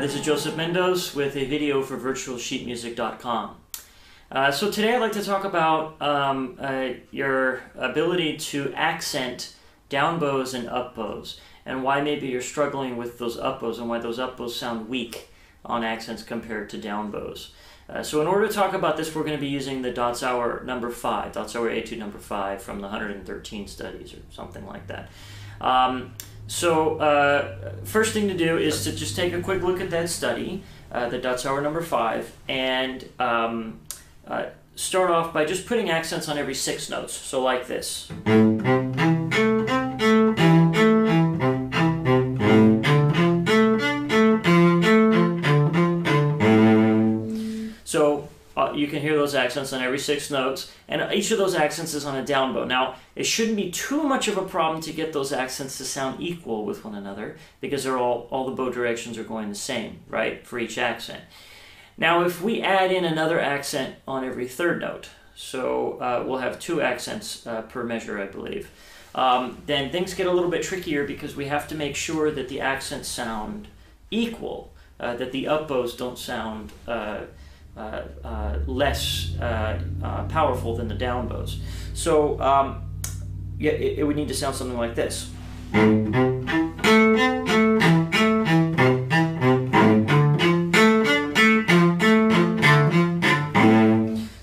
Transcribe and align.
Uh, 0.00 0.04
this 0.04 0.14
is 0.14 0.22
Joseph 0.22 0.54
Mendoz 0.54 1.14
with 1.14 1.36
a 1.36 1.44
video 1.44 1.82
for 1.82 1.98
virtualsheetmusic.com. 1.98 3.56
Uh, 4.32 4.50
so 4.50 4.70
today 4.70 4.94
I'd 4.94 5.00
like 5.02 5.12
to 5.12 5.22
talk 5.22 5.44
about 5.44 6.00
um, 6.00 6.56
uh, 6.58 6.92
your 7.10 7.60
ability 7.74 8.38
to 8.38 8.72
accent 8.72 9.54
down 9.90 10.18
bows 10.18 10.54
and 10.54 10.70
up 10.70 10.94
bows 10.94 11.38
and 11.66 11.84
why 11.84 12.00
maybe 12.00 12.28
you're 12.28 12.40
struggling 12.40 12.96
with 12.96 13.18
those 13.18 13.36
up 13.36 13.60
bows 13.60 13.78
and 13.78 13.90
why 13.90 13.98
those 13.98 14.18
up 14.18 14.38
bows 14.38 14.56
sound 14.56 14.88
weak 14.88 15.28
on 15.66 15.84
accents 15.84 16.22
compared 16.22 16.70
to 16.70 16.78
down 16.78 17.10
bows. 17.10 17.52
Uh, 17.86 18.02
so 18.02 18.22
in 18.22 18.26
order 18.26 18.48
to 18.48 18.54
talk 18.54 18.72
about 18.72 18.96
this, 18.96 19.14
we're 19.14 19.24
going 19.24 19.36
to 19.36 19.40
be 19.40 19.48
using 19.48 19.82
the 19.82 19.92
Dotzauer 19.92 20.64
number 20.64 20.88
5, 20.88 21.32
Dotzauer 21.32 21.76
Etude 21.76 21.98
number 21.98 22.18
5 22.18 22.62
from 22.62 22.78
the 22.80 22.86
113 22.86 23.68
studies 23.68 24.14
or 24.14 24.20
something 24.30 24.64
like 24.64 24.86
that. 24.86 25.10
Um, 25.60 26.14
so 26.50 26.98
uh, 26.98 27.74
first 27.84 28.12
thing 28.12 28.26
to 28.26 28.36
do 28.36 28.58
is 28.58 28.82
to 28.82 28.90
just 28.90 29.14
take 29.14 29.32
a 29.32 29.40
quick 29.40 29.62
look 29.62 29.80
at 29.80 29.90
that 29.90 30.08
study, 30.08 30.64
uh, 30.90 31.08
the 31.08 31.20
Dotzauer 31.20 31.62
number 31.62 31.80
5, 31.80 32.32
and 32.48 33.08
um, 33.20 33.78
uh, 34.26 34.46
start 34.74 35.12
off 35.12 35.32
by 35.32 35.44
just 35.44 35.64
putting 35.64 35.90
accents 35.90 36.28
on 36.28 36.38
every 36.38 36.56
six 36.56 36.90
notes, 36.90 37.14
so 37.14 37.40
like 37.40 37.68
this. 37.68 38.10
You 48.80 48.88
can 48.88 49.02
hear 49.02 49.14
those 49.14 49.34
accents 49.34 49.72
on 49.72 49.82
every 49.82 49.98
six 49.98 50.30
notes, 50.30 50.72
and 50.88 51.12
each 51.12 51.30
of 51.30 51.38
those 51.38 51.54
accents 51.54 51.92
is 51.94 52.04
on 52.04 52.16
a 52.16 52.24
down 52.24 52.54
bow. 52.54 52.64
Now, 52.64 52.96
it 53.14 53.24
shouldn't 53.24 53.56
be 53.56 53.70
too 53.70 54.02
much 54.02 54.26
of 54.26 54.38
a 54.38 54.42
problem 54.42 54.80
to 54.82 54.92
get 54.92 55.12
those 55.12 55.32
accents 55.32 55.76
to 55.78 55.84
sound 55.84 56.20
equal 56.20 56.64
with 56.64 56.84
one 56.84 56.94
another 56.94 57.36
because 57.60 57.84
they're 57.84 57.98
all 57.98 58.26
all 58.30 58.46
the 58.46 58.52
bow 58.52 58.70
directions 58.70 59.18
are 59.18 59.24
going 59.24 59.48
the 59.50 59.54
same, 59.54 60.00
right, 60.08 60.46
for 60.46 60.58
each 60.58 60.78
accent. 60.78 61.22
Now, 61.98 62.24
if 62.24 62.40
we 62.40 62.62
add 62.62 62.90
in 62.90 63.04
another 63.04 63.38
accent 63.38 63.96
on 64.08 64.24
every 64.24 64.48
third 64.48 64.80
note, 64.80 65.10
so 65.34 65.98
uh, 66.00 66.24
we'll 66.26 66.38
have 66.38 66.58
two 66.58 66.80
accents 66.80 67.46
uh, 67.46 67.62
per 67.62 67.84
measure, 67.84 68.18
I 68.18 68.26
believe, 68.26 68.70
um, 69.14 69.58
then 69.66 69.90
things 69.90 70.14
get 70.14 70.26
a 70.26 70.32
little 70.32 70.50
bit 70.50 70.62
trickier 70.62 71.04
because 71.04 71.36
we 71.36 71.46
have 71.46 71.68
to 71.68 71.74
make 71.74 71.96
sure 71.96 72.30
that 72.30 72.48
the 72.48 72.60
accents 72.60 73.08
sound 73.08 73.68
equal, 74.10 74.72
uh, 74.98 75.16
that 75.16 75.32
the 75.32 75.46
up 75.46 75.68
bows 75.68 75.94
don't 75.94 76.18
sound 76.18 76.72
uh, 76.88 77.20
less 78.66 79.32
powerful 80.28 80.76
than 80.76 80.88
the 80.88 80.94
down 80.94 81.28
bows. 81.28 81.60
So, 81.94 82.40
um, 82.40 82.82
yeah, 83.58 83.72
it, 83.72 83.98
it 83.98 84.04
would 84.04 84.16
need 84.16 84.28
to 84.28 84.34
sound 84.34 84.56
something 84.56 84.78
like 84.78 84.94
this. 84.94 85.28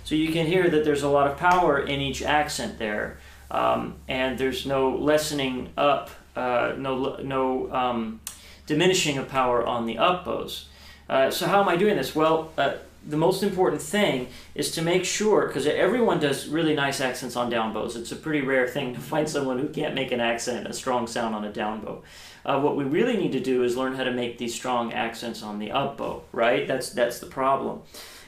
So 0.03 0.15
you 0.15 0.31
can 0.31 0.45
hear 0.45 0.69
that 0.69 0.85
there's 0.85 1.03
a 1.03 1.09
lot 1.09 1.27
of 1.27 1.37
power 1.37 1.79
in 1.79 1.99
each 1.99 2.21
accent 2.21 2.79
there, 2.79 3.17
um, 3.51 3.95
and 4.07 4.37
there's 4.37 4.65
no 4.65 4.95
lessening 4.95 5.69
up, 5.77 6.11
uh, 6.35 6.73
no 6.77 7.17
no 7.17 7.73
um, 7.73 8.21
diminishing 8.67 9.17
of 9.17 9.27
power 9.27 9.65
on 9.65 9.85
the 9.85 9.97
up 9.97 10.23
bows. 10.23 10.69
Uh, 11.09 11.29
so 11.31 11.47
how 11.47 11.61
am 11.61 11.67
I 11.67 11.75
doing 11.75 11.97
this? 11.97 12.15
Well, 12.15 12.51
uh, 12.57 12.75
the 13.07 13.17
most 13.17 13.41
important 13.41 13.81
thing 13.81 14.27
is 14.53 14.71
to 14.71 14.81
make 14.81 15.05
sure, 15.05 15.47
because 15.47 15.65
everyone 15.65 16.19
does 16.19 16.47
really 16.47 16.75
nice 16.75 16.99
accents 16.99 17.35
on 17.35 17.49
down 17.49 17.73
bows. 17.73 17.95
It's 17.95 18.11
a 18.11 18.15
pretty 18.15 18.41
rare 18.41 18.67
thing 18.67 18.93
to 18.93 18.99
find 18.99 19.29
someone 19.29 19.59
who 19.59 19.69
can't 19.69 19.95
make 19.95 20.11
an 20.11 20.19
accent, 20.19 20.67
a 20.67 20.73
strong 20.73 21.07
sound 21.07 21.33
on 21.33 21.45
a 21.45 21.51
down 21.51 21.81
bow. 21.81 22.03
Uh, 22.47 22.59
what 22.61 22.77
we 22.77 22.85
really 22.85 23.17
need 23.17 23.33
to 23.33 23.41
do 23.41 23.63
is 23.63 23.75
learn 23.75 23.93
how 23.95 24.05
to 24.05 24.11
make 24.11 24.37
these 24.37 24.55
strong 24.55 24.93
accents 24.93 25.43
on 25.43 25.59
the 25.59 25.69
up 25.69 25.97
bow, 25.97 26.23
right? 26.31 26.65
That's, 26.65 26.89
that's 26.91 27.19
the 27.19 27.25
problem. 27.25 27.81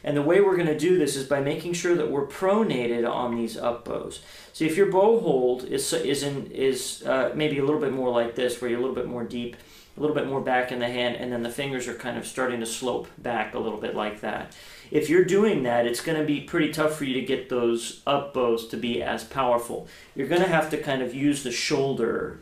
And 0.03 0.15
the 0.15 0.21
way 0.21 0.41
we're 0.41 0.57
going 0.57 0.67
to 0.67 0.77
do 0.77 0.97
this 0.97 1.15
is 1.15 1.25
by 1.25 1.39
making 1.39 1.73
sure 1.73 1.95
that 1.95 2.11
we're 2.11 2.27
pronated 2.27 3.09
on 3.09 3.35
these 3.35 3.57
up 3.57 3.85
bows. 3.85 4.21
So 4.51 4.65
if 4.65 4.75
your 4.75 4.91
bow 4.91 5.21
hold 5.21 5.63
is, 5.63 5.91
is, 5.93 6.23
in, 6.23 6.51
is 6.51 7.01
uh, 7.03 7.31
maybe 7.33 7.59
a 7.59 7.65
little 7.65 7.79
bit 7.79 7.93
more 7.93 8.09
like 8.09 8.35
this, 8.35 8.61
where 8.61 8.69
you're 8.69 8.79
a 8.79 8.81
little 8.81 8.95
bit 8.95 9.07
more 9.07 9.23
deep, 9.23 9.55
a 9.95 10.01
little 10.01 10.15
bit 10.15 10.27
more 10.27 10.41
back 10.41 10.71
in 10.71 10.79
the 10.79 10.87
hand, 10.87 11.15
and 11.15 11.31
then 11.31 11.43
the 11.43 11.49
fingers 11.49 11.87
are 11.87 11.93
kind 11.93 12.17
of 12.17 12.25
starting 12.25 12.59
to 12.59 12.65
slope 12.65 13.07
back 13.17 13.53
a 13.53 13.59
little 13.59 13.79
bit 13.79 13.95
like 13.95 14.19
that. 14.21 14.55
If 14.91 15.09
you're 15.09 15.25
doing 15.25 15.63
that, 15.63 15.85
it's 15.85 16.01
going 16.01 16.19
to 16.19 16.25
be 16.25 16.41
pretty 16.41 16.71
tough 16.71 16.95
for 16.95 17.05
you 17.05 17.13
to 17.13 17.21
get 17.21 17.49
those 17.49 18.01
up 18.05 18.33
bows 18.33 18.67
to 18.69 18.77
be 18.77 19.01
as 19.01 19.23
powerful. 19.23 19.87
You're 20.15 20.27
going 20.27 20.41
to 20.41 20.47
have 20.47 20.69
to 20.71 20.77
kind 20.77 21.01
of 21.01 21.13
use 21.13 21.43
the 21.43 21.51
shoulder 21.51 22.39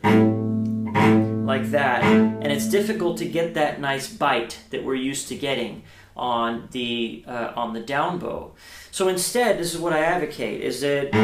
like 1.48 1.70
that, 1.70 2.04
and 2.04 2.52
it's 2.52 2.68
difficult 2.68 3.16
to 3.18 3.24
get 3.24 3.54
that 3.54 3.80
nice 3.80 4.06
bite 4.06 4.60
that 4.68 4.84
we're 4.84 4.94
used 4.94 5.28
to 5.28 5.34
getting 5.34 5.82
on 6.14 6.68
the 6.72 7.24
uh, 7.26 7.52
on 7.56 7.72
the 7.72 7.80
down 7.80 8.18
bow. 8.18 8.52
So 8.90 9.08
instead, 9.08 9.58
this 9.58 9.74
is 9.74 9.80
what 9.80 9.94
I 9.94 10.00
advocate: 10.00 10.60
is 10.60 10.82
that 10.82 11.14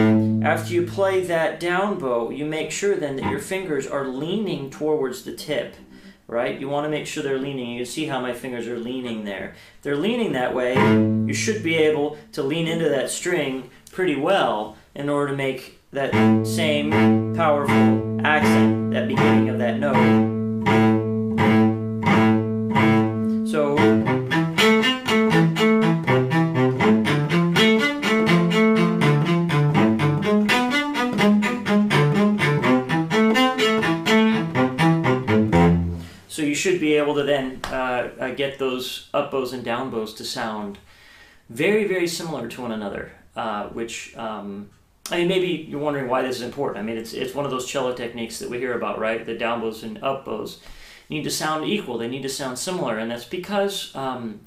after 0.43 0.73
you 0.73 0.87
play 0.87 1.23
that 1.25 1.61
down 1.61 1.99
bow, 1.99 2.31
you 2.31 2.47
make 2.47 2.71
sure 2.71 2.97
then 2.97 3.17
that 3.17 3.31
your 3.31 3.39
fingers 3.39 3.87
are 3.87 4.09
leaning 4.09 4.71
towards 4.71 5.25
the 5.25 5.35
tip. 5.35 5.77
Right? 6.27 6.59
You 6.59 6.71
want 6.71 6.87
to 6.87 6.89
make 6.89 7.07
sure 7.07 7.23
they're 7.23 7.39
leaning. 7.39 7.73
You 7.73 7.85
see 7.85 8.07
how 8.07 8.19
my 8.19 8.33
fingers 8.33 8.67
are 8.67 8.79
leaning 8.79 9.25
there. 9.25 9.55
If 9.77 9.83
they're 9.83 9.95
leaning 9.95 10.33
that 10.33 10.55
way, 10.55 10.73
you 10.73 11.35
should 11.35 11.63
be 11.63 11.77
able 11.77 12.17
to 12.33 12.43
lean 12.43 12.67
into 12.67 12.89
that 12.89 13.11
string 13.11 13.69
pretty 13.93 14.17
well 14.17 14.79
in 14.95 15.11
order 15.11 15.33
to 15.33 15.37
make 15.37 15.81
that 15.95 16.13
same 16.45 17.35
powerful 17.37 18.21
accent, 18.27 18.93
that 18.93 19.07
beginning 19.07 19.49
of 19.49 19.59
that 19.59 19.79
note. 19.79 19.95
So 23.49 23.77
So 36.27 36.43
you 36.43 36.57
should 36.57 36.81
be 36.81 36.95
able 36.95 37.15
to 37.15 37.23
then 37.23 37.61
uh, 37.67 38.09
uh, 38.19 38.31
get 38.31 38.59
those 38.59 39.09
up 39.15 39.31
bows 39.31 39.53
and 39.53 39.65
down 39.65 39.91
bows 39.91 40.13
to 40.15 40.25
sound 40.25 40.79
very, 41.49 41.87
very 41.87 42.09
similar 42.09 42.49
to 42.49 42.61
one 42.63 42.73
another, 42.73 43.13
uh, 43.37 43.69
which, 43.69 44.17
um, 44.17 44.71
I 45.11 45.19
mean, 45.19 45.29
maybe 45.29 45.67
you're 45.69 45.81
wondering 45.81 46.09
why 46.09 46.23
this 46.23 46.37
is 46.37 46.43
important. 46.43 46.79
I 46.79 46.83
mean, 46.83 46.97
it's, 46.97 47.13
it's 47.13 47.35
one 47.35 47.45
of 47.45 47.51
those 47.51 47.67
cello 47.67 47.93
techniques 47.95 48.39
that 48.39 48.49
we 48.49 48.59
hear 48.59 48.75
about, 48.75 48.99
right? 48.99 49.25
The 49.25 49.35
down 49.35 49.61
bows 49.61 49.83
and 49.83 50.03
up 50.03 50.25
bows 50.25 50.61
need 51.11 51.25
to 51.25 51.31
sound 51.31 51.67
equal, 51.67 51.99
they 51.99 52.09
need 52.09 52.23
to 52.23 52.29
sound 52.29 52.59
similar, 52.59 52.99
and 52.99 53.11
that's 53.11 53.27
because, 53.27 53.95
um, 53.95 54.41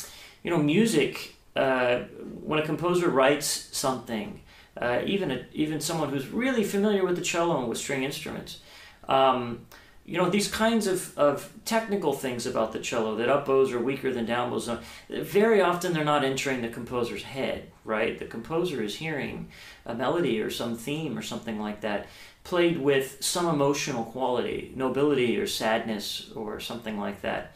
you 0.43 0.49
know, 0.49 0.57
music, 0.57 1.35
uh, 1.55 1.99
when 2.43 2.59
a 2.59 2.65
composer 2.65 3.09
writes 3.09 3.69
something, 3.71 4.41
uh, 4.81 5.01
even, 5.05 5.29
a, 5.29 5.45
even 5.53 5.79
someone 5.79 6.09
who's 6.09 6.27
really 6.29 6.63
familiar 6.63 7.05
with 7.05 7.15
the 7.15 7.21
cello 7.21 7.59
and 7.59 7.69
with 7.69 7.77
string 7.77 8.03
instruments, 8.03 8.59
um, 9.07 9.65
you 10.07 10.17
know 10.17 10.29
these 10.29 10.47
kinds 10.47 10.87
of, 10.87 11.15
of 11.17 11.51
technical 11.65 12.13
things 12.13 12.47
about 12.47 12.73
the 12.73 12.79
cello 12.79 13.15
that 13.15 13.29
up 13.29 13.45
bows 13.45 13.71
are 13.71 13.79
weaker 13.79 14.11
than 14.11 14.25
down 14.25 14.49
bows 14.49 14.69
very 15.09 15.61
often 15.61 15.93
they're 15.93 16.03
not 16.03 16.23
entering 16.23 16.61
the 16.61 16.69
composer's 16.69 17.23
head 17.23 17.71
right? 17.87 18.19
The 18.19 18.25
composer 18.25 18.83
is 18.83 18.97
hearing 18.97 19.47
a 19.85 19.95
melody 19.95 20.41
or 20.41 20.51
some 20.51 20.75
theme 20.75 21.17
or 21.17 21.21
something 21.21 21.59
like 21.59 21.81
that 21.81 22.07
played 22.43 22.77
with 22.77 23.17
some 23.23 23.47
emotional 23.47 24.03
quality 24.03 24.73
nobility 24.75 25.39
or 25.39 25.47
sadness 25.47 26.29
or 26.35 26.59
something 26.59 26.99
like 26.99 27.21
that. 27.21 27.53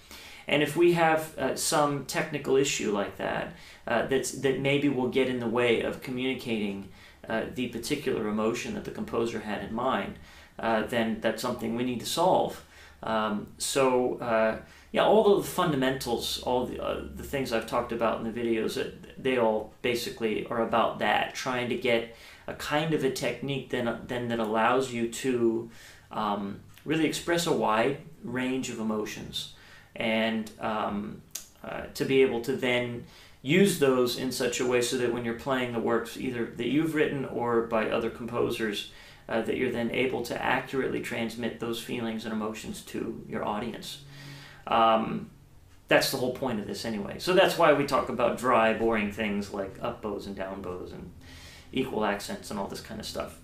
And 0.47 0.63
if 0.63 0.75
we 0.75 0.93
have 0.93 1.37
uh, 1.37 1.55
some 1.55 2.05
technical 2.05 2.55
issue 2.55 2.91
like 2.91 3.17
that 3.17 3.53
uh, 3.85 4.07
that's, 4.07 4.31
that 4.31 4.59
maybe 4.59 4.89
will 4.89 5.09
get 5.09 5.27
in 5.27 5.39
the 5.39 5.47
way 5.47 5.81
of 5.81 6.01
communicating 6.01 6.89
uh, 7.29 7.43
the 7.53 7.67
particular 7.67 8.27
emotion 8.27 8.73
that 8.73 8.85
the 8.85 8.91
composer 8.91 9.41
had 9.41 9.63
in 9.63 9.73
mind 9.73 10.15
uh, 10.61 10.83
then 10.83 11.19
that's 11.19 11.41
something 11.41 11.75
we 11.75 11.83
need 11.83 11.99
to 11.99 12.05
solve. 12.05 12.63
Um, 13.03 13.47
so 13.57 14.17
uh, 14.19 14.59
yeah, 14.91 15.03
all 15.03 15.37
the 15.37 15.43
fundamentals, 15.43 16.41
all 16.43 16.65
the, 16.67 16.81
uh, 16.81 17.03
the 17.15 17.23
things 17.23 17.51
I've 17.51 17.67
talked 17.67 17.91
about 17.91 18.19
in 18.19 18.31
the 18.31 18.39
videos, 18.39 18.93
they 19.17 19.37
all 19.37 19.73
basically 19.81 20.45
are 20.47 20.61
about 20.61 20.99
that, 20.99 21.33
trying 21.33 21.69
to 21.69 21.75
get 21.75 22.15
a 22.47 22.53
kind 22.53 22.93
of 22.93 23.03
a 23.03 23.11
technique 23.11 23.69
then, 23.69 24.01
then 24.07 24.27
that 24.27 24.39
allows 24.39 24.91
you 24.91 25.07
to 25.09 25.69
um, 26.11 26.59
really 26.85 27.05
express 27.05 27.47
a 27.47 27.53
wide 27.53 27.97
range 28.23 28.69
of 28.69 28.79
emotions 28.79 29.53
and 29.95 30.51
um, 30.59 31.21
uh, 31.63 31.83
to 31.93 32.05
be 32.05 32.21
able 32.21 32.41
to 32.41 32.55
then 32.55 33.05
use 33.41 33.79
those 33.79 34.17
in 34.17 34.31
such 34.31 34.59
a 34.59 34.65
way 34.65 34.81
so 34.81 34.97
that 34.97 35.13
when 35.13 35.25
you're 35.25 35.33
playing 35.33 35.73
the 35.73 35.79
works 35.79 36.17
either 36.17 36.45
that 36.45 36.67
you've 36.67 36.93
written 36.93 37.25
or 37.25 37.63
by 37.63 37.89
other 37.89 38.09
composers, 38.09 38.91
uh, 39.31 39.41
that 39.41 39.57
you're 39.57 39.71
then 39.71 39.89
able 39.91 40.21
to 40.23 40.43
accurately 40.43 40.99
transmit 40.99 41.59
those 41.59 41.81
feelings 41.81 42.25
and 42.25 42.33
emotions 42.33 42.81
to 42.81 43.23
your 43.27 43.45
audience. 43.45 44.03
Um, 44.67 45.29
that's 45.87 46.11
the 46.11 46.17
whole 46.17 46.33
point 46.33 46.59
of 46.59 46.67
this 46.67 46.85
anyway. 46.85 47.17
So 47.19 47.33
that's 47.33 47.57
why 47.57 47.73
we 47.73 47.85
talk 47.85 48.09
about 48.09 48.37
dry, 48.37 48.73
boring 48.73 49.11
things 49.11 49.53
like 49.53 49.75
up 49.81 50.01
bows 50.01 50.27
and 50.27 50.35
down 50.35 50.61
bows 50.61 50.91
and 50.91 51.11
equal 51.71 52.05
accents 52.05 52.51
and 52.51 52.59
all 52.59 52.67
this 52.67 52.81
kind 52.81 52.99
of 52.99 53.05
stuff. 53.05 53.37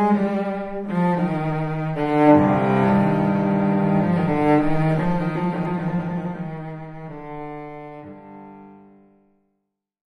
Música 0.09 0.58